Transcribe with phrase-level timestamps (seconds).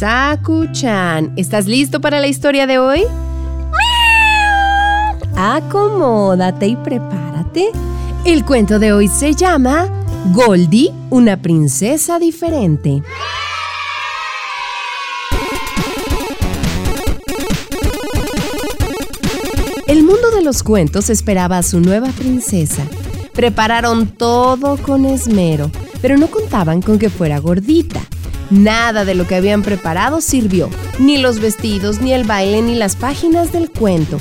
[0.00, 3.02] Saku-chan, ¿estás listo para la historia de hoy?
[5.36, 7.68] Acomódate y prepárate.
[8.24, 9.90] El cuento de hoy se llama
[10.32, 13.02] Goldie, una princesa diferente.
[19.86, 22.86] El mundo de los cuentos esperaba a su nueva princesa.
[23.34, 25.70] Prepararon todo con esmero,
[26.00, 28.00] pero no contaban con que fuera gordita.
[28.50, 32.96] Nada de lo que habían preparado sirvió, ni los vestidos, ni el baile, ni las
[32.96, 34.18] páginas del cuento,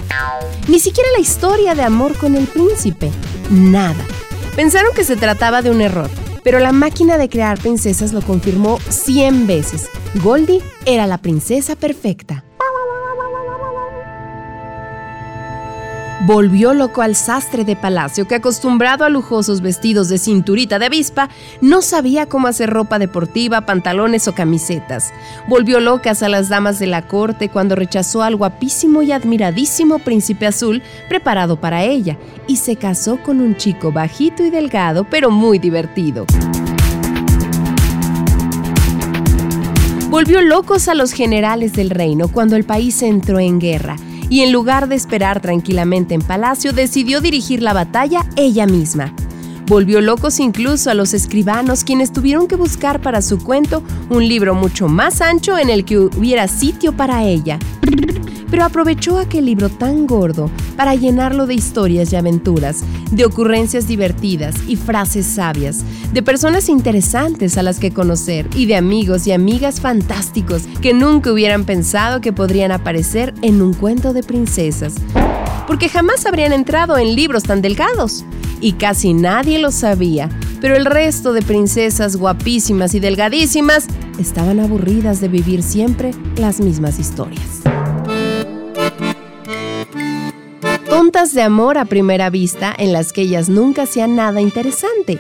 [0.68, 3.10] ni siquiera la historia de amor con el príncipe.
[3.50, 4.06] Nada.
[4.56, 6.10] Pensaron que se trataba de un error,
[6.44, 9.90] pero la máquina de crear princesas lo confirmó 100 veces.
[10.24, 12.44] Goldie era la princesa perfecta.
[16.22, 21.30] Volvió loco al sastre de palacio que acostumbrado a lujosos vestidos de cinturita de avispa,
[21.62, 25.14] no sabía cómo hacer ropa deportiva, pantalones o camisetas.
[25.48, 30.48] Volvió locas a las damas de la corte cuando rechazó al guapísimo y admiradísimo príncipe
[30.48, 32.18] azul preparado para ella
[32.48, 36.26] y se casó con un chico bajito y delgado pero muy divertido.
[40.10, 43.96] Volvió locos a los generales del reino cuando el país entró en guerra
[44.30, 49.14] y en lugar de esperar tranquilamente en palacio, decidió dirigir la batalla ella misma.
[49.68, 54.56] Volvió locos incluso a los escribanos quienes tuvieron que buscar para su cuento un libro
[54.56, 57.60] mucho más ancho en el que hubiera sitio para ella
[58.50, 60.50] pero aprovechó aquel libro tan gordo
[60.80, 67.58] para llenarlo de historias y aventuras, de ocurrencias divertidas y frases sabias, de personas interesantes
[67.58, 72.32] a las que conocer y de amigos y amigas fantásticos que nunca hubieran pensado que
[72.32, 74.94] podrían aparecer en un cuento de princesas,
[75.68, 78.24] porque jamás habrían entrado en libros tan delgados.
[78.62, 80.30] Y casi nadie lo sabía,
[80.62, 83.86] pero el resto de princesas guapísimas y delgadísimas
[84.18, 87.69] estaban aburridas de vivir siempre las mismas historias.
[91.10, 95.18] De amor a primera vista en las que ellas nunca hacían nada interesante.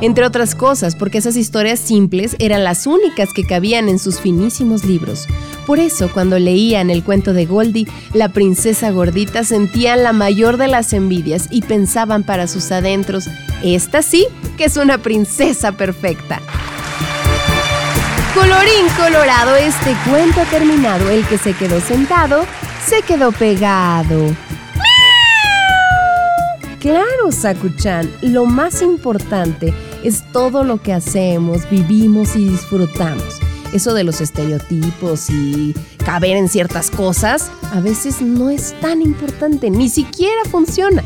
[0.00, 4.82] Entre otras cosas, porque esas historias simples eran las únicas que cabían en sus finísimos
[4.84, 5.28] libros.
[5.66, 10.68] Por eso, cuando leían el cuento de Goldie, la princesa gordita sentían la mayor de
[10.68, 13.28] las envidias y pensaban para sus adentros,
[13.62, 14.26] esta sí
[14.56, 16.40] que es una princesa perfecta.
[18.34, 21.10] Colorín colorado, este cuento ha terminado.
[21.10, 22.46] El que se quedó sentado,
[22.86, 24.34] se quedó pegado.
[27.32, 33.40] Sakuchan, lo más importante es todo lo que hacemos, vivimos y disfrutamos.
[33.72, 35.74] Eso de los estereotipos y
[36.04, 41.04] caber en ciertas cosas, a veces no es tan importante, ni siquiera funciona.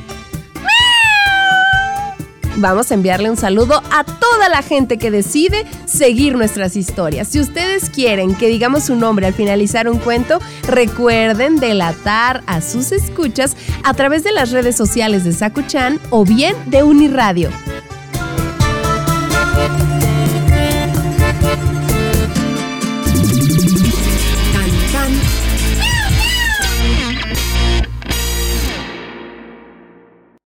[2.57, 7.29] Vamos a enviarle un saludo a toda la gente que decide seguir nuestras historias.
[7.29, 10.39] Si ustedes quieren que digamos su nombre al finalizar un cuento,
[10.69, 16.55] recuerden delatar a sus escuchas a través de las redes sociales de Sakuchan o bien
[16.67, 17.51] de Uniradio.